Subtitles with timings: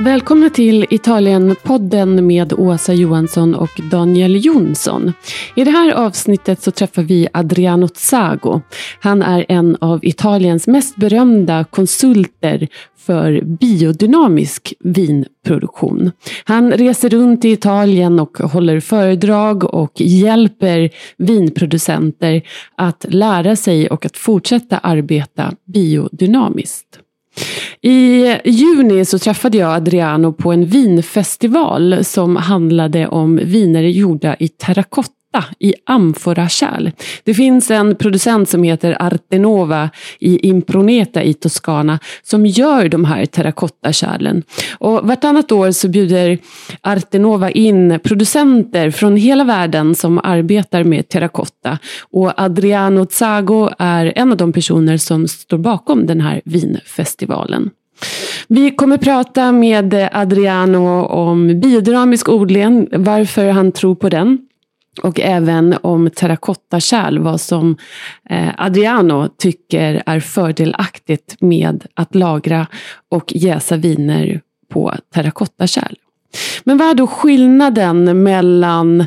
[0.00, 5.12] Välkomna till Italienpodden med Åsa Johansson och Daniel Jonsson.
[5.56, 8.60] I det här avsnittet så träffar vi Adriano Zago.
[9.00, 12.68] Han är en av Italiens mest berömda konsulter
[12.98, 16.12] för biodynamisk vinproduktion.
[16.44, 22.42] Han reser runt i Italien och håller föredrag och hjälper vinproducenter
[22.76, 27.00] att lära sig och att fortsätta arbeta biodynamiskt.
[27.82, 34.48] I juni så träffade jag Adriano på en vinfestival som handlade om viner gjorda i
[34.48, 35.19] terrakotta
[35.58, 36.90] i amforakärl.
[37.24, 43.26] Det finns en producent som heter Artenova i Improneta i Toscana som gör de här
[43.26, 44.42] terrakottakärlen.
[44.78, 46.38] Och vartannat år så bjuder
[46.80, 51.78] Artenova in producenter från hela världen som arbetar med terrakotta.
[52.10, 57.70] Och Adriano Zago är en av de personer som står bakom den här vinfestivalen.
[58.48, 64.38] Vi kommer prata med Adriano om biodynamisk odling, varför han tror på den
[65.02, 67.76] och även om terrakottakärl, vad som
[68.30, 72.66] eh, Adriano tycker är fördelaktigt med att lagra
[73.08, 74.40] och jäsa viner
[74.72, 75.94] på terrakottakärl.
[76.64, 79.06] Men vad är då skillnaden mellan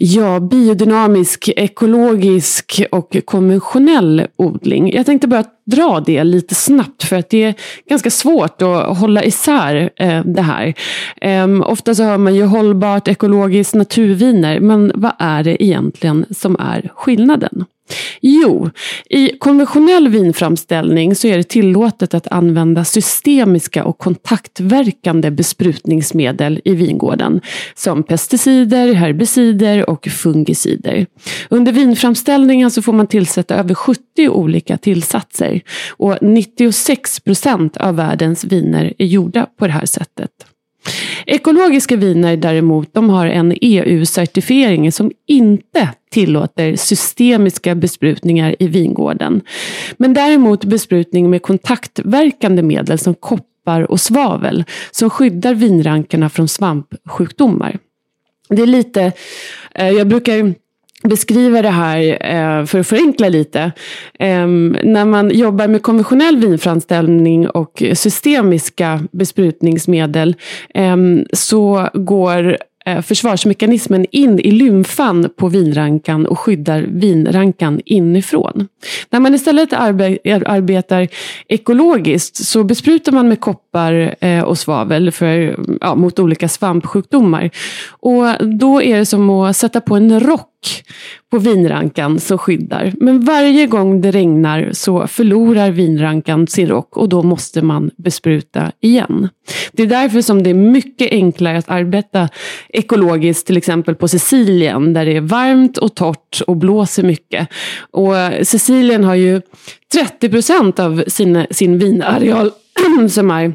[0.00, 4.92] Ja, biodynamisk, ekologisk och konventionell odling.
[4.92, 7.54] Jag tänkte bara dra det lite snabbt för att det är
[7.88, 10.74] ganska svårt att hålla isär eh, det här.
[11.20, 14.60] Eh, ofta så hör man ju hållbart, ekologiskt, naturviner.
[14.60, 17.64] Men vad är det egentligen som är skillnaden?
[18.20, 18.70] Jo,
[19.10, 27.40] i konventionell vinframställning så är det tillåtet att använda systemiska och kontaktverkande besprutningsmedel i vingården.
[27.74, 31.06] Som pesticider, herbicider och fungicider.
[31.48, 35.60] Under vinframställningen så får man tillsätta över 70 olika tillsatser.
[35.90, 40.30] Och 96 procent av världens viner är gjorda på det här sättet.
[41.26, 49.40] Ekologiska viner däremot, de har en EU-certifiering som inte tillåter systemiska besprutningar i vingården.
[49.96, 57.78] Men däremot besprutning med kontaktverkande medel som koppar och svavel som skyddar vinrankerna från svampsjukdomar.
[58.48, 59.12] Det är lite,
[59.74, 60.54] eh, jag brukar
[61.02, 63.72] beskriva det här eh, för att förenkla lite.
[64.18, 70.36] Ehm, när man jobbar med konventionell vinframställning och systemiska besprutningsmedel
[70.74, 78.68] ehm, så går eh, försvarsmekanismen in i lymfan på vinrankan och skyddar vinrankan inifrån.
[79.10, 81.08] När man istället arbetar
[81.48, 87.50] ekologiskt så besprutar man med koppar eh, och svavel för, ja, mot olika svampsjukdomar.
[87.88, 90.57] Och då är det som att sätta på en rock
[91.30, 92.92] på vinrankan som skyddar.
[93.00, 98.72] Men varje gång det regnar så förlorar vinrankan sin rock och då måste man bespruta
[98.80, 99.28] igen.
[99.72, 102.28] Det är därför som det är mycket enklare att arbeta
[102.68, 107.48] ekologiskt, till exempel på Sicilien där det är varmt och torrt och blåser mycket.
[107.90, 109.40] Och Sicilien har ju
[109.92, 112.50] 30 procent av sin, sin vinareal
[113.10, 113.54] som är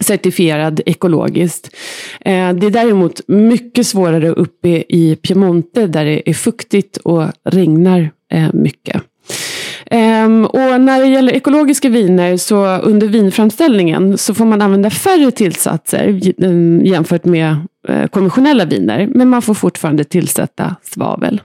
[0.00, 1.76] certifierad ekologiskt.
[2.20, 8.10] Eh, det är däremot mycket svårare uppe i Piemonte där det är fuktigt och regnar
[8.32, 9.02] eh, mycket.
[9.90, 15.30] Ehm, och när det gäller ekologiska viner så under vinframställningen så får man använda färre
[15.30, 17.56] tillsatser ehm, jämfört med
[17.88, 19.08] eh, konventionella viner.
[19.14, 21.40] Men man får fortfarande tillsätta svavel.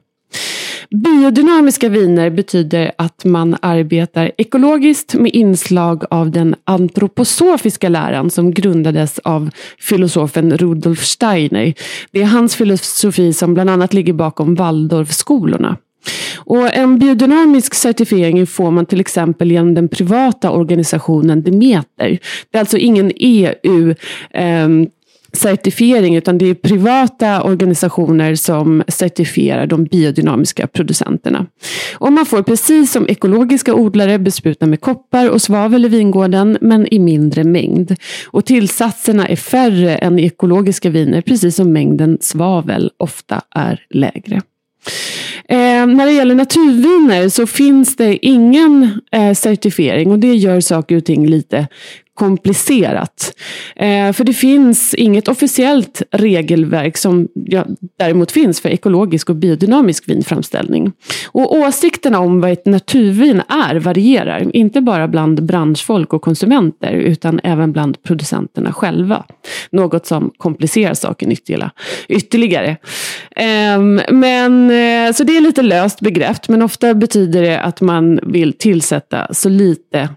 [0.90, 9.20] Biodynamiska viner betyder att man arbetar ekologiskt med inslag av den antroposofiska läran som grundades
[9.20, 11.74] av filosofen Rudolf Steiner.
[12.12, 15.78] Det är hans filosofi som bland annat ligger bakom Waldorfskolorna.
[16.38, 22.20] Och en biodynamisk certifiering får man till exempel genom den privata organisationen Demeter.
[22.52, 23.96] Det är alltså ingen EU
[24.34, 24.68] eh,
[25.36, 31.46] certifiering utan det är privata organisationer som certifierar de biodynamiska producenterna.
[31.98, 36.94] Och man får precis som ekologiska odlare bespruta med koppar och svavel i vingården men
[36.94, 37.96] i mindre mängd.
[38.28, 44.42] Och tillsatserna är färre än i ekologiska viner precis som mängden svavel ofta är lägre.
[45.50, 50.98] Eh, när det gäller naturviner så finns det ingen eh, certifiering och det gör saker
[50.98, 51.68] och ting lite
[52.16, 53.34] komplicerat.
[53.76, 57.66] Eh, för det finns inget officiellt regelverk som ja,
[58.00, 60.92] däremot finns för ekologisk och biodynamisk vinframställning.
[61.32, 67.40] Och åsikterna om vad ett naturvin är varierar, inte bara bland branschfolk och konsumenter utan
[67.44, 69.26] även bland producenterna själva.
[69.70, 71.32] Något som komplicerar saken
[72.08, 72.78] ytterligare.
[73.36, 73.80] Eh,
[74.12, 78.54] men, eh, så det är lite löst begrepp, men ofta betyder det att man vill
[78.54, 80.10] tillsätta så lite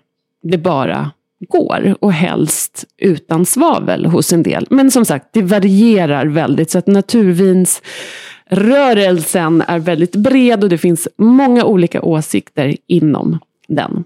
[0.42, 1.10] det bara
[1.48, 4.66] går och helst utan svavel hos en del.
[4.70, 11.08] Men som sagt, det varierar väldigt så att naturvinsrörelsen är väldigt bred och det finns
[11.16, 13.38] många olika åsikter inom
[13.68, 14.04] den.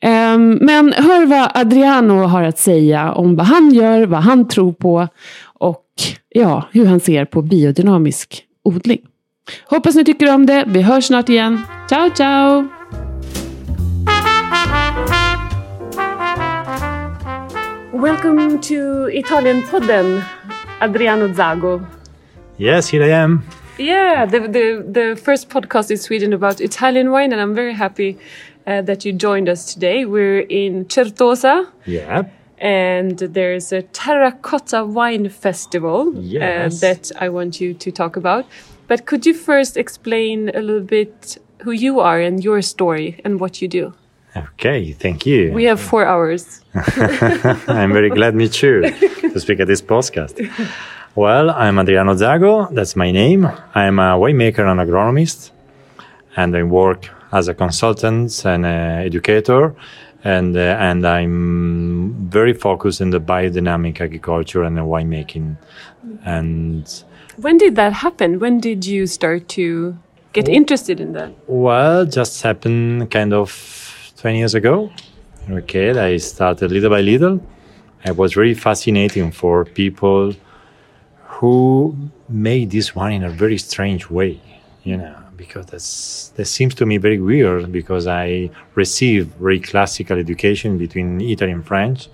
[0.00, 4.72] Ehm, men hör vad Adriano har att säga om vad han gör, vad han tror
[4.72, 5.08] på
[5.44, 5.84] och
[6.28, 9.00] ja, hur han ser på biodynamisk odling.
[9.64, 10.64] Hoppas ni tycker om det.
[10.66, 11.60] Vi hörs snart igen.
[11.88, 12.75] Ciao, ciao!
[17.96, 20.22] Welcome to Italian Podden,
[20.82, 21.84] Adriano Zago.
[22.58, 23.42] Yes, here I am.
[23.78, 28.18] Yeah, the, the, the first podcast in Sweden about Italian wine, and I'm very happy
[28.66, 30.04] uh, that you joined us today.
[30.04, 31.70] We're in Certosa.
[31.86, 32.24] Yeah.
[32.58, 36.80] And there's a terracotta wine festival uh, Yes.
[36.80, 38.46] that I want you to talk about.
[38.88, 43.40] But could you first explain a little bit who you are and your story and
[43.40, 43.94] what you do?
[44.36, 45.52] Okay, thank you.
[45.52, 46.60] We have four hours.
[46.74, 48.82] I'm very glad, me too,
[49.32, 50.34] to speak at this podcast.
[51.14, 52.72] Well, I'm Adriano Zago.
[52.74, 53.46] That's my name.
[53.74, 55.52] I'm a winemaker and agronomist,
[56.36, 59.74] and I work as a consultant and a educator,
[60.22, 65.56] and uh, and I'm very focused in the biodynamic agriculture and the winemaking.
[66.26, 66.86] And
[67.38, 68.38] When did that happen?
[68.38, 69.96] When did you start to
[70.34, 71.32] get interested in that?
[71.46, 73.85] well, just happened kind of
[74.26, 74.90] 20 years ago.
[75.48, 77.40] Okay, I started little by little.
[78.04, 80.34] It was really fascinating for people
[81.26, 81.96] who
[82.28, 84.40] made this wine in a very strange way,
[84.82, 90.18] you know, because that's, that seems to me very weird because I received very classical
[90.18, 92.08] education between Italy and French.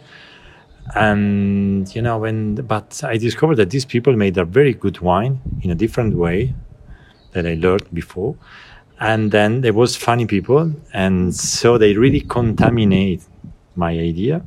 [0.95, 5.41] And, you know, when, but I discovered that these people made a very good wine
[5.63, 6.53] in a different way
[7.33, 8.37] that I learned before.
[9.03, 10.73] And then there was funny people.
[10.95, 13.23] And so they really contaminate
[13.75, 14.43] my idea.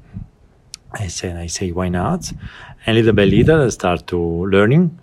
[0.94, 2.32] I said, I say, why not?
[2.86, 4.98] And little by little, I start to learning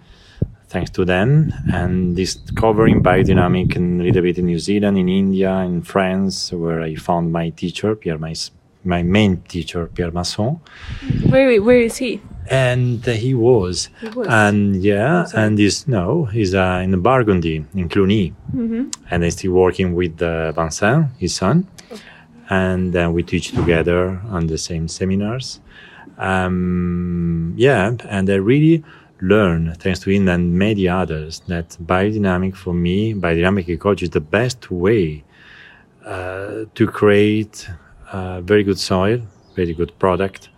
[0.69, 5.53] thanks to them and discovering biodynamic and a little bit in New Zealand, in India,
[5.59, 8.35] in France, where I found my teacher, Pierre, my,
[8.85, 10.61] my main teacher, Pierre Masson.
[11.29, 12.23] Where, where is he?
[12.51, 13.89] And uh, he was.
[14.01, 14.27] He was.
[14.29, 18.35] And yeah, and this, no, he's uh, in Burgundy, in Cluny.
[19.11, 21.67] And he's still working with uh, Vincent, his son.
[22.51, 25.61] And then we teach together on the same seminars.
[26.19, 28.85] Um, yeah, and I really
[29.23, 34.21] learned, thanks to him and many others, that biodynamic for me, biodynamic ecology is the
[34.21, 35.25] best way
[36.05, 37.69] uh, to create
[38.11, 39.23] uh, very good soil,
[39.55, 40.51] very good product,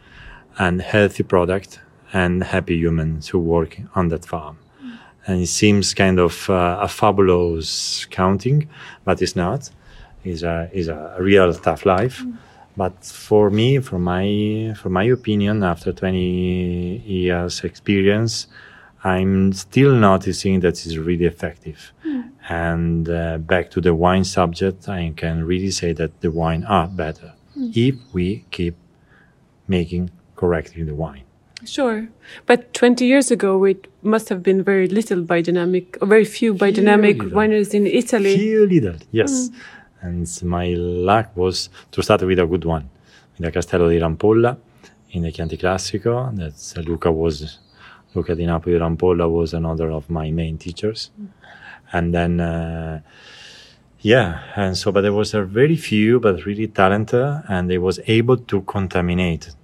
[0.58, 1.80] and healthy product,
[2.12, 4.58] and happy humans who work on that farm.
[5.26, 8.68] And it seems kind of uh, a fabulous counting,
[9.04, 9.70] but it's not.
[10.22, 12.22] It's a, it's a real tough life.
[12.76, 18.48] But for me, for my, from my opinion, after 20 years experience,
[19.02, 21.92] I'm still noticing that it's really effective.
[22.48, 26.86] And uh, back to the wine subject, I can really say that the wine are
[26.86, 28.76] better if we keep
[29.68, 31.24] making correctly the wine.
[31.66, 32.08] Sure.
[32.46, 37.16] But 20 years ago, it must have been very little biodynamic, or very few biodynamic
[37.32, 38.36] wineries in Italy.
[38.36, 39.50] Few little, yes.
[40.00, 42.90] And my luck was to start with a good one,
[43.32, 44.58] with the Castello di Rampolla
[45.12, 46.36] in the Chianti Classico.
[46.36, 47.58] That's Luca was
[48.14, 51.10] Luca di Napoli Rampolla was another of my main teachers,
[51.92, 52.40] and then.
[52.40, 53.00] Uh,
[54.00, 58.00] yeah, and so, but there was a very few, but really talented, and they was
[58.06, 59.54] able to contaminate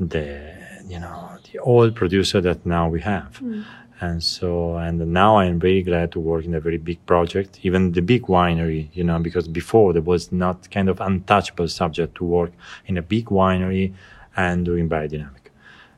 [0.00, 0.54] the,
[0.86, 3.38] you know, the old producer that now we have.
[3.40, 3.64] Mm.
[4.00, 7.92] And so, and now I'm very glad to work in a very big project, even
[7.92, 12.24] the big winery, you know, because before there was not kind of untouchable subject to
[12.24, 12.50] work
[12.86, 13.94] in a big winery
[14.36, 15.50] and doing biodynamic.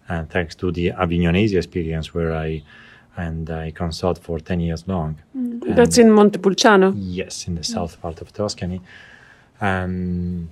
[0.07, 2.63] And thanks to the Avignonesi experience where I,
[3.17, 5.17] and I consult for 10 years long.
[5.35, 5.75] Mm.
[5.75, 6.93] That's in Montepulciano.
[6.95, 7.75] Yes, in the mm.
[7.75, 8.83] south part of Tuscany.
[9.63, 10.51] Um,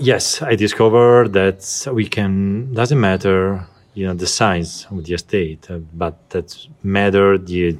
[0.00, 5.70] yes, I discovered that we can, doesn't matter, you know, the size of the estate,
[5.70, 7.76] uh, but that matter the,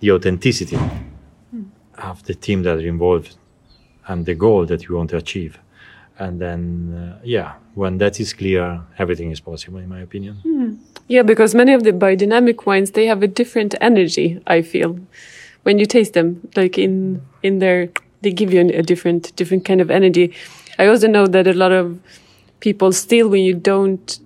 [0.00, 0.78] the authenticity
[1.98, 3.36] of the team that are involved
[4.06, 5.58] and the goal that you want to achieve.
[6.18, 10.80] And then, uh, yeah, when that is clear, everything is possible, in my opinion.
[11.08, 14.40] Yeah, because many of the biodynamic wines they have a different energy.
[14.46, 14.98] I feel
[15.62, 17.88] when you taste them, like in in their,
[18.22, 20.32] they give you a different different kind of energy.
[20.78, 21.98] I also know that a lot of
[22.60, 24.18] people still, when you don't,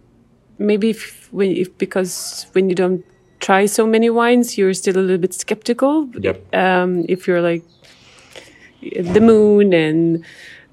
[0.58, 3.04] maybe if, when if because when you don't
[3.40, 6.08] try so many wines, you're still a little bit skeptical.
[6.18, 6.54] Yep.
[6.54, 7.64] Um, if you're like
[8.80, 10.24] the moon and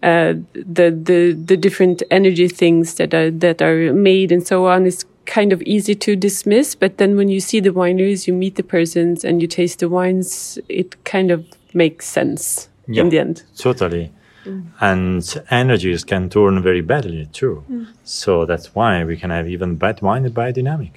[0.03, 4.85] uh, the the the different energy things that are that are made and so on
[4.85, 6.75] is kind of easy to dismiss.
[6.75, 9.87] But then when you see the wineries, you meet the persons, and you taste the
[9.87, 13.03] wines, it kind of makes sense Yeah.
[13.03, 13.43] in the end.
[13.57, 14.11] Totally.
[14.45, 14.67] Mm.
[14.81, 17.63] And energies can turn very badly too.
[17.69, 17.87] Mm.
[18.03, 20.91] So that's why we can have even bad wine and biodynamic.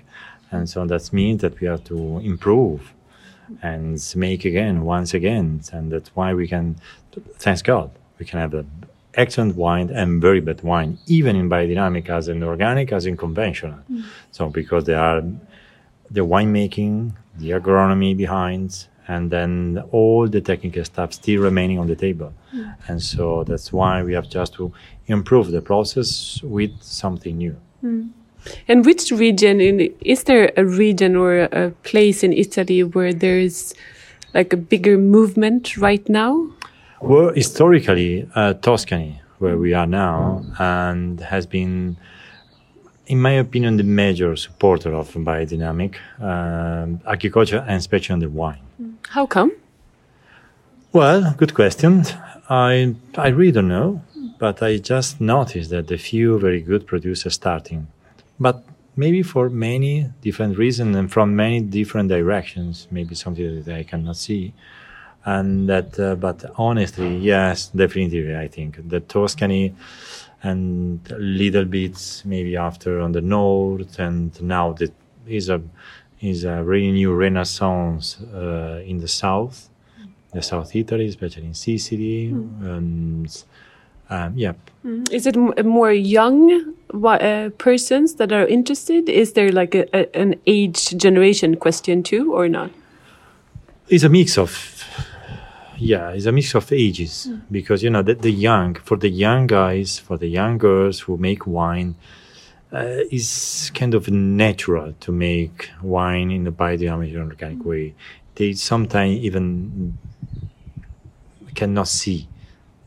[0.51, 2.93] And so that means that we have to improve
[3.63, 5.61] and make again, once again.
[5.73, 6.77] And that's why we can,
[7.35, 8.69] thanks God, we can have an
[9.15, 13.79] excellent wine and very bad wine, even in biodynamic as in organic, as in conventional.
[13.91, 14.05] Mm.
[14.33, 15.23] So because there are
[16.11, 21.97] the winemaking, the agronomy behind, and then all the technical stuff still remaining on the
[21.97, 22.33] table.
[22.89, 24.73] And so that's why we have just to
[25.07, 27.57] improve the process with something new.
[28.69, 33.75] And which region in is there a region or a place in Italy where there's
[34.35, 36.49] like a bigger movement right now?
[37.01, 41.97] Well, historically, uh, Tuscany, where we are now, and has been,
[43.07, 48.66] in my opinion, the major supporter of biodynamic um, agriculture and especially on the wine.
[49.11, 49.53] How come?
[50.93, 52.05] Well, good question.
[52.49, 54.03] I I really don't know,
[54.39, 57.87] but I just noticed that the few very good producers starting,
[58.39, 58.65] but
[58.97, 64.17] maybe for many different reasons and from many different directions, maybe something that I cannot
[64.17, 64.53] see,
[65.25, 65.99] and that.
[65.99, 69.75] Uh, but honestly, yes, definitely, I think the Tuscany
[70.43, 74.93] and little bits maybe after on the north, and now that
[75.27, 75.61] is a
[76.21, 79.69] is a really new renaissance uh, in the south
[80.37, 82.27] the South Italy, especially in Sicily.
[82.29, 83.45] And
[84.11, 84.53] um, yeah,
[85.11, 89.09] Is it m- more young uh, persons that are interested?
[89.09, 92.71] Is there like a, a, an age generation question too, or not?
[93.89, 94.85] it's a mix of
[95.79, 99.47] yeah, it's a mix of ages because you know the, the young for the young
[99.47, 101.95] guys, for the young girls who make wine.
[102.73, 107.95] Uh, is kind of natural to make wine in a biodynamic and organic way.
[108.35, 109.97] They sometimes even
[111.55, 112.29] cannot see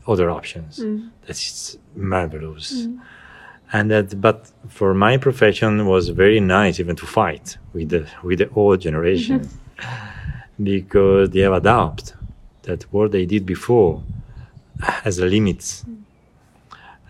[0.06, 0.80] other options.
[0.80, 1.10] Mm.
[1.22, 2.72] That is marvelous.
[2.72, 3.00] Mm.
[3.72, 8.40] And that, but for my profession was very nice even to fight with the with
[8.40, 9.48] the old generation
[10.62, 12.14] because they have adapt
[12.62, 14.02] that what they did before
[14.80, 15.84] has limits.
[15.84, 15.96] Mm.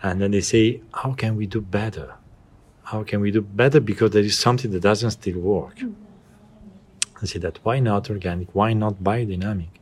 [0.03, 2.15] And then they say, how can we do better?
[2.91, 3.79] How can we do better?
[3.79, 5.77] Because there is something that doesn't still work.
[7.21, 8.53] I say that why not organic?
[8.53, 9.73] Why not biodynamic?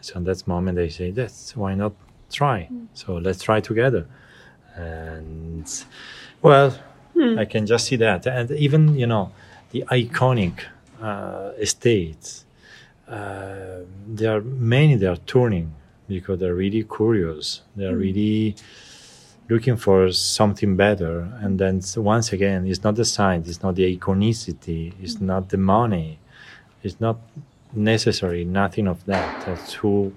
[0.00, 1.92] So in that moment they say, that's why not
[2.30, 2.68] try?
[2.94, 4.06] So let's try together.
[4.76, 5.66] And
[6.40, 6.78] well,
[7.42, 8.26] I can just see that.
[8.26, 9.32] And even, you know,
[9.72, 10.54] the iconic
[11.00, 12.44] uh, estates,
[13.08, 15.74] uh, there are many that are turning
[16.08, 17.62] because they're really curious.
[17.74, 18.54] They're really
[19.52, 21.28] looking for something better.
[21.42, 25.26] And then once again, it's not the science, it's not the iconicity, it's mm-hmm.
[25.26, 26.18] not the money,
[26.82, 27.18] it's not
[27.74, 29.46] necessary, nothing of that.
[29.46, 30.12] That's who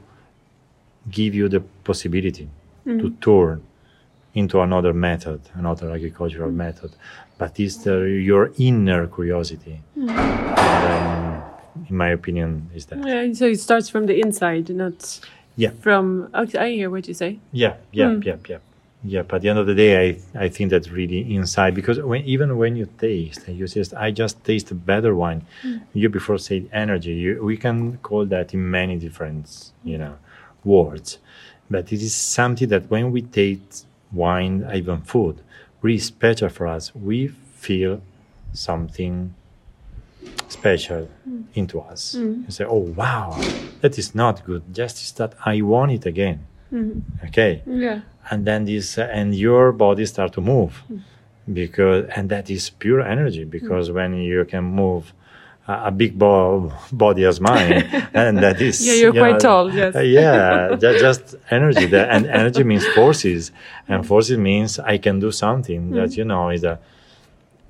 [1.10, 2.48] give you the possibility
[2.86, 3.16] to mm-hmm.
[3.20, 3.64] turn
[4.34, 6.58] into another method, another agricultural mm-hmm.
[6.58, 6.92] method.
[7.38, 7.98] But it's the,
[8.32, 9.82] your inner curiosity.
[9.96, 11.44] And then,
[11.90, 13.06] in my opinion, is that.
[13.06, 15.20] Yeah, so it starts from the inside, not
[15.58, 15.72] Yeah.
[15.82, 16.30] from.
[16.34, 17.40] Okay, I hear what you say.
[17.52, 18.26] Yeah, yeah, mm.
[18.26, 18.60] yeah, yeah.
[19.08, 22.00] Yeah, but at the end of the day, I, I think that's really inside because
[22.00, 25.46] when, even when you taste, and you just I just taste a better wine.
[25.64, 25.82] Mm.
[25.94, 27.14] You before said energy.
[27.14, 30.18] You, we can call that in many different you know
[30.64, 31.20] words,
[31.70, 35.42] but it is something that when we taste wine, even food,
[35.82, 36.96] really special for us.
[36.96, 38.02] We feel
[38.54, 39.36] something
[40.48, 41.44] special mm.
[41.54, 42.16] into us.
[42.18, 42.46] Mm.
[42.46, 43.40] You say, "Oh wow,
[43.82, 44.64] that is not good.
[44.74, 47.28] Just is that I want it again." Mm-hmm.
[47.28, 48.02] Okay Yeah.
[48.30, 50.84] And then this uh, and your body start to move
[51.52, 55.14] because and that is pure energy because when you can move
[55.68, 59.96] a, big bo- body as mine and that is Yeah, you're you quite tall, yes.
[59.96, 61.86] uh, yeah just energy.
[61.88, 63.52] That, and energy means forces
[63.88, 66.80] and forces means i can do something that you know is a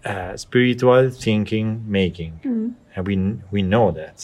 [0.05, 2.39] uh, spiritual thinking making.
[2.95, 3.15] And we
[3.51, 4.17] we know that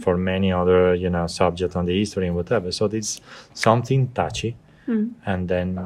[0.00, 2.72] for many other you know subject on the history and whatever.
[2.72, 3.20] So it's
[3.54, 4.56] something touchy
[4.88, 5.08] Hmm.
[5.26, 5.78] and then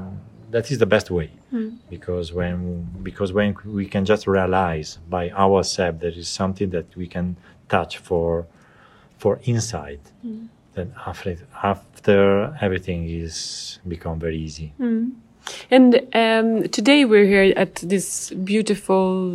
[0.52, 1.30] that is the best way.
[1.50, 1.70] Hmm.
[1.90, 7.08] Because when because when we can just realize by ourselves there is something that we
[7.08, 7.36] can
[7.68, 8.46] touch for
[9.18, 10.46] for inside hmm.
[10.74, 14.72] then after after everything is become very easy.
[15.72, 19.26] And um, today we're here at this beautiful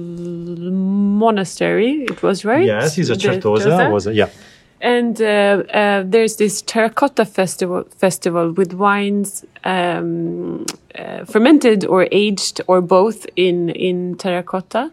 [1.23, 2.05] monastery.
[2.09, 2.65] It was right.
[2.65, 3.91] yes it's a Certosa.
[3.91, 4.29] was a, yeah
[4.79, 10.65] And uh, uh, there's this terracotta festival festival with wines um,
[10.95, 14.91] uh, fermented or aged or both in in terracotta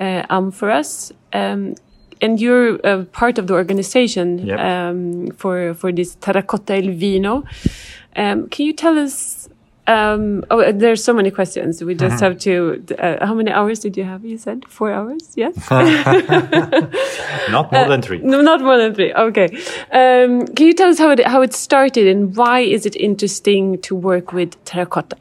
[0.00, 1.12] uh, amphoras.
[1.32, 1.74] Um,
[2.20, 2.78] and you're
[3.12, 4.58] part of the organization Yep.
[4.60, 7.44] um, for for this terracotta el vino.
[8.16, 9.48] Um, can you tell us?
[9.88, 11.82] Um, oh, uh, there's so many questions.
[11.82, 12.84] We just have to.
[12.98, 14.22] Uh, how many hours did you have?
[14.22, 15.32] You said four hours.
[15.34, 15.56] Yes.
[17.50, 18.18] Not more than three.
[18.18, 19.14] No, not more than three.
[19.14, 19.46] Okay.
[19.90, 23.80] Um, can you tell us how it how it started and why is it interesting
[23.80, 25.16] to work with terracotta?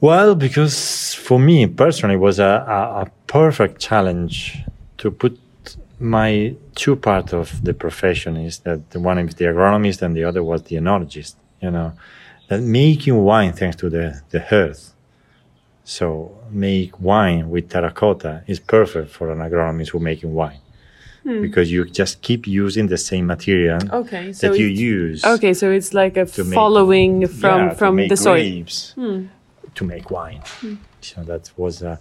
[0.00, 4.62] Well, because for me personally, it was a, a, a perfect challenge
[4.98, 5.36] to put
[5.98, 10.24] my two part of the profession is that the one is the agronomist and the
[10.24, 11.34] other was the enologist.
[11.60, 11.92] You know,
[12.50, 14.82] that making wine thanks to the the earth.
[15.84, 16.06] So
[16.50, 20.60] make wine with terracotta is perfect for an agronomist who making wine.
[21.22, 21.42] Hmm.
[21.46, 25.70] Because you just keep using the same material Okay, so that you use Okay, so
[25.70, 28.64] it's like a to make- following from yeah, to from make the soil.
[28.98, 29.26] Hmm.
[29.76, 30.42] to make wine.
[30.60, 30.74] Hmm.
[31.08, 31.94] So that was a,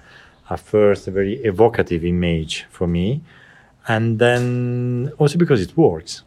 [0.49, 3.07] a first a very evocative image for me,
[3.93, 6.23] and then also because it works,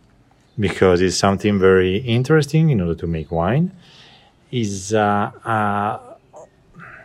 [0.66, 3.66] because it's something very interesting in order to make wine.
[4.52, 5.98] Is uh, uh,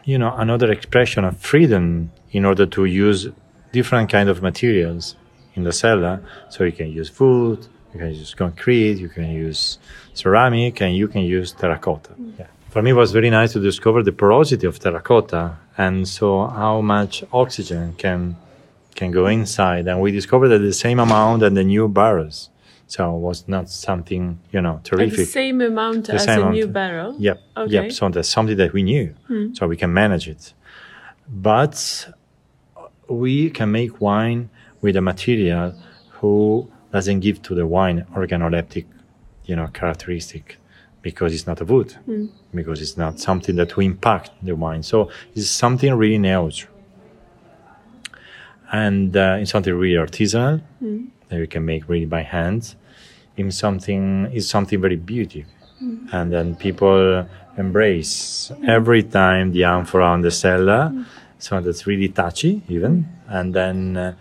[0.03, 3.29] you know another expression of freedom in order to use
[3.71, 5.15] different kind of materials
[5.55, 6.21] in the cellar.
[6.49, 9.79] So you can use wood, you can use concrete, you can use
[10.13, 12.13] ceramic, and you can use terracotta.
[12.37, 12.47] Yeah.
[12.69, 16.81] For me, it was very nice to discover the porosity of terracotta, and so how
[16.81, 18.35] much oxygen can
[18.95, 19.87] can go inside.
[19.87, 22.49] And we discovered that the same amount in the new barrels.
[22.87, 26.41] So it was not something you know Like the same amount The as same a
[26.41, 26.55] amount.
[26.55, 27.15] new barrel.
[27.19, 27.41] Yep.
[27.57, 27.73] Okay.
[27.73, 27.91] Yep.
[27.91, 29.13] So that's something that we knew.
[29.27, 29.53] Hmm.
[29.53, 30.53] So we can manage it.
[31.27, 32.09] But
[33.09, 34.49] we can make wine
[34.81, 35.73] with a material
[36.19, 38.85] who doesn't give to the wine organoleptic,
[39.45, 40.57] you know, characteristic
[41.01, 42.27] because it's not a wood, hmm.
[42.53, 44.83] because it's not something that will impact the wine.
[44.83, 46.73] So it's something really neutral.
[48.71, 51.05] And uh, it's something really artisanal hmm.
[51.29, 52.75] that we can make really by hand.
[53.37, 55.51] In something is something very beautiful.
[56.11, 60.91] And then people embrace every time the amphora on the cellar
[61.39, 63.07] so that's really touchy even.
[63.27, 64.13] And then uh,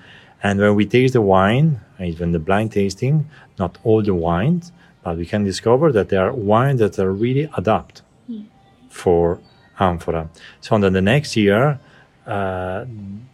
[0.42, 5.16] and when we taste the wine even the blind tasting not all the wines but
[5.16, 8.02] we can discover that there are wines that are really adapt
[8.90, 9.40] for
[9.78, 10.28] amphora
[10.60, 11.78] so then the next year
[12.26, 12.84] uh,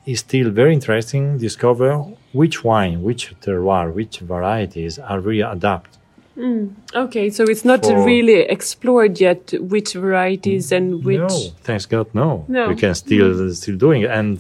[0.07, 1.99] is still very interesting discover
[2.33, 5.99] which wine which terroir which varieties are really adapt
[6.95, 11.19] Okay, so it's not For- really explored yet which varieties and which.
[11.19, 11.29] No,
[11.63, 12.47] thanks God, no.
[12.49, 12.69] No.
[12.71, 14.11] We can still still doing it.
[14.11, 14.39] And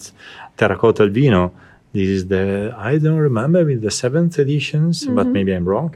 [0.56, 1.52] Terracotta Albino,
[1.92, 5.32] this is the I don't remember with the seventh editions, but Mm-hmm.
[5.36, 5.94] maybe I'm wrong.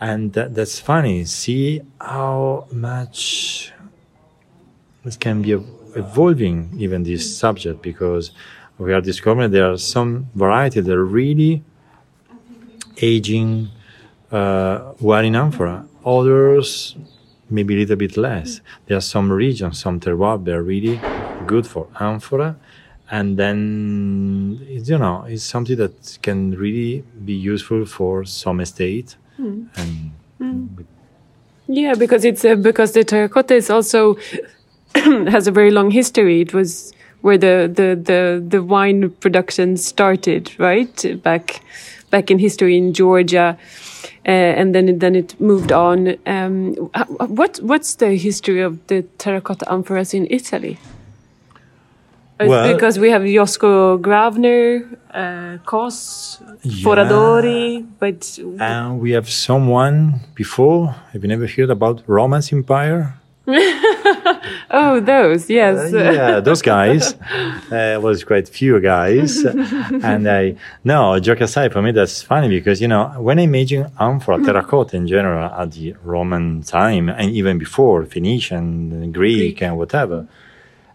[0.00, 1.24] And that, that's funny.
[1.26, 3.72] See how much
[5.04, 8.32] this can be ev- evolving even this subject because
[8.78, 11.62] we are discovering there are some varieties that are really
[12.98, 13.68] aging
[14.30, 15.86] uh, well in amphora.
[16.04, 16.96] Others
[17.50, 18.60] maybe a little bit less.
[18.86, 21.00] There are some regions, some terroir that are really
[21.46, 22.56] good for amphora,
[23.10, 29.16] and then it's, you know it's something that can really be useful for some estate.
[29.76, 30.86] And
[31.66, 34.16] Yeah, because it's uh, because the terracotta is also
[35.30, 36.40] has a very long history.
[36.40, 41.22] It was where the, the, the, the wine production started, right?
[41.22, 41.62] Back
[42.10, 43.56] back in history in Georgia,
[44.26, 46.16] uh, and then it, then it moved on.
[46.26, 46.74] Um,
[47.28, 50.78] what what's the history of the terracotta amphoras in Italy?
[52.40, 56.84] Well- because we have Josko Gravner, uh, COS, Yeah.
[56.84, 60.94] Foradori, but And we have someone before.
[61.12, 63.14] Have you never heard about Romance Empire?
[64.70, 65.92] oh, those yes.
[65.92, 67.14] Uh, yeah, those guys.
[67.70, 71.72] Uh, was quite few guys, and I no joke aside.
[71.72, 75.70] For me, that's funny because you know when I imagine amphora terracotta in general at
[75.70, 79.62] the Roman time and even before Phoenician, Greek, Greek.
[79.62, 80.26] and whatever,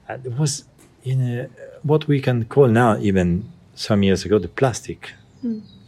[0.09, 0.65] uh, it was
[1.05, 1.49] in
[1.83, 5.13] what we can call now even some years ago the plastic.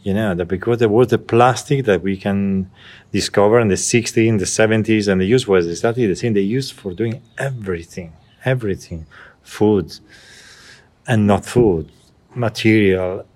[0.02, 2.70] You know that because there was the plastic that we can
[3.12, 6.34] discover in the 60s, in the 70s, and the use was exactly the same.
[6.34, 8.12] They used for doing everything,
[8.44, 9.06] everything,
[9.42, 9.98] food,
[11.06, 11.90] and not food,
[12.34, 13.26] material,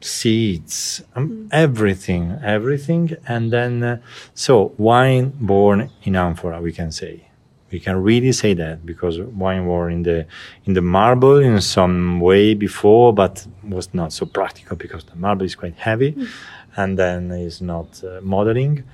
[0.00, 3.98] seeds, um, everything, everything, and then uh,
[4.34, 7.28] so wine born in amphora, we can say,
[7.72, 10.26] We can really say that because wine were in the
[10.66, 15.46] in the marble in some way before, but was not so practical because the marble
[15.46, 16.28] is quite heavy, mm.
[16.76, 18.84] and then is not uh, modeling.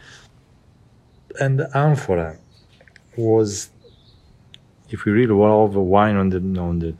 [1.40, 2.38] And the amphora
[3.16, 3.70] was,
[4.90, 6.94] if we really love wine on the on the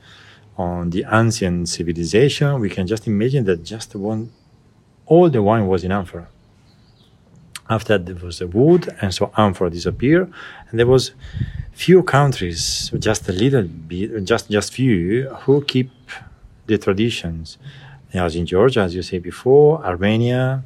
[0.57, 4.33] on the ancient civilization, we can just imagine that just one,
[5.07, 6.27] all the wine was in amphora.
[7.71, 10.33] After that, there was the wood, and so amphora disappeared,
[10.69, 11.13] and there was
[11.79, 15.91] few countries, just a little bit, just just few, who keep
[16.67, 17.57] the traditions.
[18.13, 20.65] As in Georgia, as you say before, Armenia,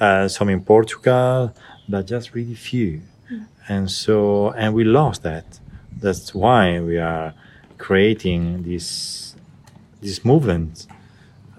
[0.00, 1.52] uh, some in Portugal,
[1.88, 3.02] but just really few.
[3.30, 3.46] Mm.
[3.68, 5.46] And so, and we lost that.
[6.04, 7.34] That's why we are
[7.76, 9.34] creating this
[10.00, 10.86] this movement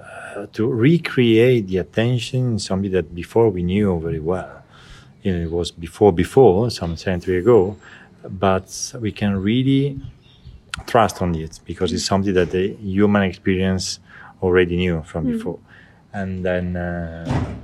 [0.01, 4.53] uh, to recreate the attention something that before we knew very well.
[5.21, 7.75] You know, it was before before some century ago,
[8.29, 9.99] but we can really
[10.85, 13.99] trust on it because it's something that the human experience
[14.41, 15.31] already knew from mm.
[15.33, 15.59] before.
[16.13, 17.55] And then uh,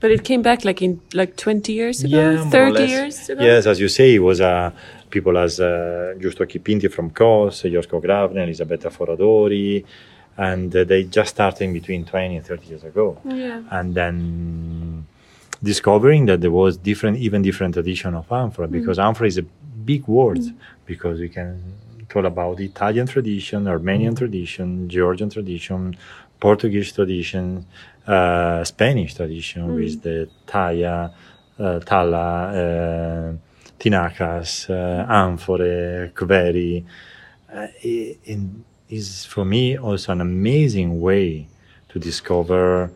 [0.00, 2.30] but it came back like in like 20 years ago?
[2.30, 3.42] Yeah, 30 years ago?
[3.42, 4.70] Yes as you say it was uh,
[5.10, 9.84] people as uh, Giusto Occhipinti from COS, Josko Gravner, Elisabetta Foradori
[10.36, 13.20] and uh, they just started in between 20 and 30 years ago.
[13.24, 13.62] Yeah.
[13.70, 14.87] and then
[15.62, 18.72] discovering that there was different, even different tradition of amphora, mm.
[18.72, 20.54] because amphora is a big word, mm.
[20.86, 21.60] because we can
[22.08, 24.18] talk about Italian tradition, Armenian mm.
[24.18, 25.96] tradition, Georgian tradition,
[26.40, 27.66] Portuguese tradition,
[28.06, 31.12] uh, Spanish tradition with the talla,
[31.58, 33.32] uh, talla, uh,
[33.78, 36.84] tinacas, uh, amphore, kveri.
[37.52, 38.18] Uh, it
[38.88, 41.48] is for me also an amazing way
[41.88, 42.90] to discover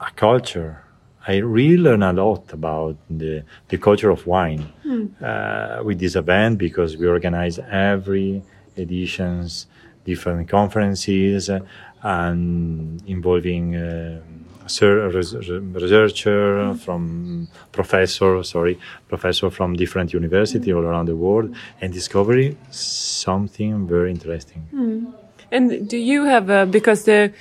[0.00, 0.83] a culture
[1.26, 5.22] I really learn a lot about the, the culture of wine mm.
[5.22, 8.42] uh, with this event because we organize every
[8.76, 9.66] editions,
[10.04, 11.60] different conferences, uh,
[12.02, 14.20] and involving uh,
[14.64, 16.78] researcher mm.
[16.78, 20.76] from professor, sorry, professor from different university mm.
[20.76, 24.62] all around the world, and discovering something very interesting.
[24.70, 25.06] Hmm.
[25.50, 27.32] And do you have because the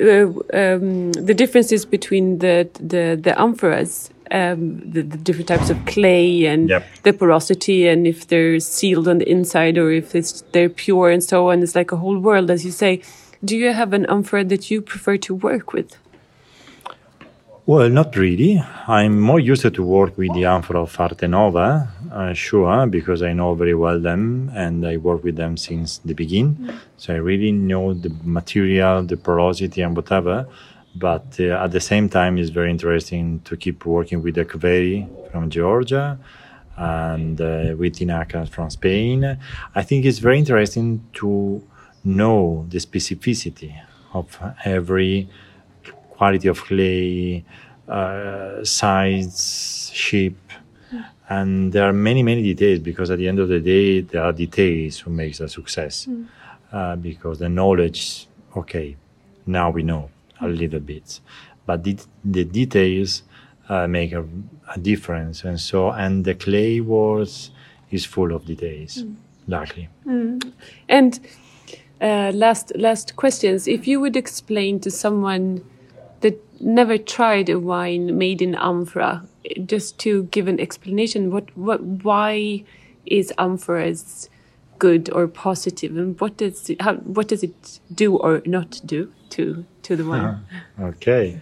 [0.00, 5.84] uh, um, the differences between the the, the amphoras, um, the, the, different types of
[5.86, 6.84] clay and yep.
[7.02, 11.22] the porosity, and if they're sealed on the inside or if it's they're pure and
[11.22, 11.62] so on.
[11.62, 13.02] It's like a whole world, as you say.
[13.44, 15.96] Do you have an amphora that you prefer to work with?
[17.68, 18.62] Well, not really.
[18.86, 23.32] I'm more used to work with the amphora of Arte Nova, uh, sure, because I
[23.32, 26.54] know very well them and I work with them since the beginning.
[26.54, 26.78] Mm.
[26.96, 30.46] So I really know the material, the porosity, and whatever.
[30.94, 35.08] But uh, at the same time, it's very interesting to keep working with the Kveri
[35.32, 36.20] from Georgia
[36.76, 39.38] and uh, with Tinaca from Spain.
[39.74, 41.66] I think it's very interesting to
[42.04, 43.74] know the specificity
[44.14, 45.28] of every
[46.16, 47.44] quality of clay,
[47.88, 50.38] uh, size, shape,
[51.28, 54.32] and there are many many details because at the end of the day there are
[54.32, 56.06] details who makes a success.
[56.06, 56.26] Mm.
[56.72, 58.26] uh, because the knowledge
[58.56, 58.96] okay
[59.46, 61.20] now we know a little bit.
[61.64, 63.22] But the, the details
[63.68, 64.24] uh, make a,
[64.74, 65.44] a, difference.
[65.44, 67.50] And so and the clay was
[67.90, 69.14] is full of details mm.
[69.46, 69.88] luckily.
[70.06, 70.52] Mm.
[70.88, 71.20] and
[72.00, 73.66] uh, last last questions.
[73.66, 75.64] If you would explain to someone
[76.26, 79.24] that never tried a wine made in amphora,
[79.64, 82.64] just to give an explanation, what, what, why
[83.06, 84.28] is amphoras
[84.80, 89.12] good or positive, and what does it, how, what does it do or not do
[89.30, 90.44] to to the wine?
[90.80, 91.38] okay,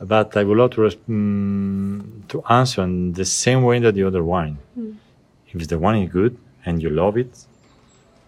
[0.00, 4.22] but I would love to um, to answer in the same way that the other
[4.22, 4.58] wine.
[4.78, 4.96] Mm.
[5.48, 7.44] If the wine is good and you love it,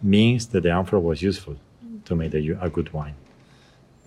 [0.02, 2.04] means that the amphora was useful mm.
[2.04, 3.14] to make a, a good wine.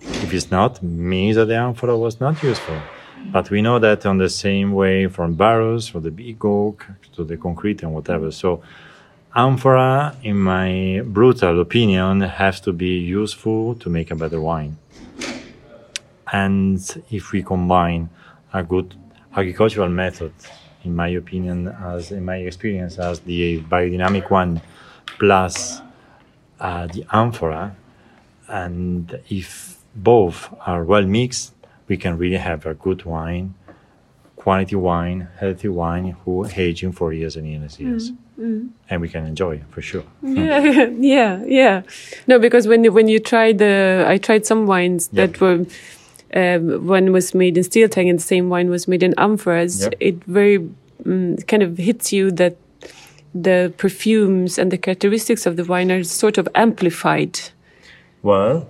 [0.00, 2.80] If it's not, means that the amphora was not useful.
[3.26, 7.24] But we know that on the same way from barrels, for the big oak to
[7.24, 8.30] the concrete and whatever.
[8.30, 8.62] So
[9.34, 14.78] amphora, in my brutal opinion, has to be useful to make a better wine.
[16.32, 18.08] And if we combine
[18.52, 18.94] a good
[19.36, 20.32] agricultural method,
[20.84, 24.62] in my opinion, as in my experience, as the biodynamic one,
[25.18, 25.80] plus
[26.58, 27.76] uh, the amphora,
[28.48, 31.52] and if both are well mixed,
[31.88, 33.54] we can really have a good wine,
[34.36, 38.10] quality wine, healthy wine who aging for years and years and years.
[38.10, 38.68] Mm, mm.
[38.88, 40.04] And we can enjoy for sure.
[40.22, 40.58] Yeah,
[40.98, 41.82] yeah, yeah.
[42.26, 45.32] No, because when when you try the, I tried some wines yep.
[45.32, 45.66] that were,
[46.34, 49.82] um, one was made in steel tank and the same wine was made in amphoras.
[49.82, 49.94] Yep.
[50.00, 50.56] It very
[51.04, 52.56] um, kind of hits you that
[53.34, 57.38] the perfumes and the characteristics of the wine are sort of amplified.
[58.22, 58.68] Well,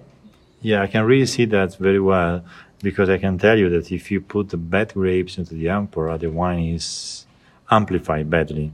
[0.63, 2.45] yeah, I can really see that very well
[2.83, 6.19] because I can tell you that if you put the bad grapes into the amphora,
[6.19, 7.27] the wine is
[7.71, 8.73] amplified badly.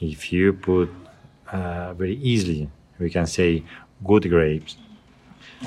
[0.00, 0.88] If you put
[1.52, 3.62] uh, very easily, we can say
[4.04, 4.76] good grapes,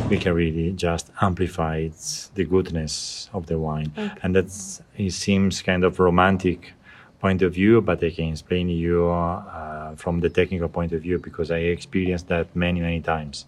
[0.09, 1.87] we can really just amplify
[2.35, 3.91] the goodness of the wine,
[4.21, 6.73] and that's it seems kind of romantic
[7.19, 11.17] point of view, but I can explain you uh, from the technical point of view
[11.17, 13.45] because I experienced that many many times,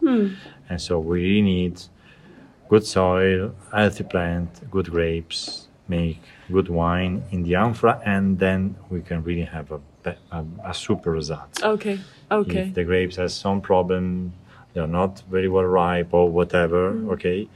[0.69, 1.81] and so we really need
[2.69, 9.01] good soil, healthy plant, good grapes, make good wine in the amphora, and then we
[9.01, 11.61] can really have a, a, a super result.
[11.63, 11.99] Okay.
[12.31, 12.67] Okay.
[12.67, 14.33] If the grapes has some problem,
[14.73, 17.49] they're not very well ripe or whatever, okay,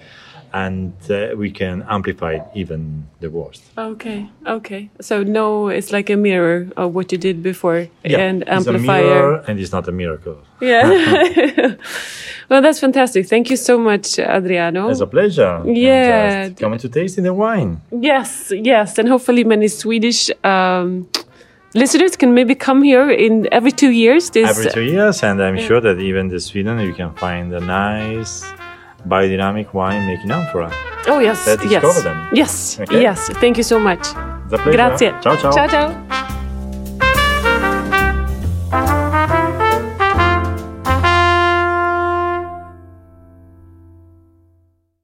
[0.51, 3.63] and uh, we can amplify even the worst.
[3.77, 4.89] Okay, okay.
[4.99, 9.43] So no, it's like a mirror of what you did before and it's a mirror
[9.47, 10.37] and it's not a miracle.
[10.59, 11.75] Yeah.
[12.49, 13.27] well, that's fantastic.
[13.27, 14.89] Thank you so much, Adriano.
[14.89, 15.61] It's a pleasure.
[15.65, 16.49] Yeah.
[16.49, 17.81] coming to taste in the wine.
[17.91, 21.07] Yes, yes, and hopefully many Swedish um,
[21.73, 24.29] listeners can maybe come here in every two years.
[24.31, 27.59] This every two years, and I'm sure that even in Sweden you can find a
[27.59, 28.43] nice
[29.07, 30.71] biodynamic wine making amphora.
[31.07, 32.29] oh yes, yes, them.
[32.33, 33.01] yes, Okay.
[33.01, 33.29] yes.
[33.41, 33.99] Thank you so much.
[33.99, 34.71] It's pleasure.
[34.71, 35.09] Grazie.
[35.21, 35.51] Ciao, ciao.
[35.51, 36.32] Ciao, ciao.